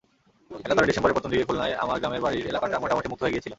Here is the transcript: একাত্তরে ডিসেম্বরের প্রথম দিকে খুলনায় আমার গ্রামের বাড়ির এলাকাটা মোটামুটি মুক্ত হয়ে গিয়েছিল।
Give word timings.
একাত্তরে 0.63 0.89
ডিসেম্বরের 0.89 1.15
প্রথম 1.15 1.31
দিকে 1.33 1.47
খুলনায় 1.49 1.73
আমার 1.83 1.97
গ্রামের 2.01 2.23
বাড়ির 2.25 2.49
এলাকাটা 2.51 2.81
মোটামুটি 2.83 3.07
মুক্ত 3.09 3.21
হয়ে 3.23 3.33
গিয়েছিল। 3.33 3.49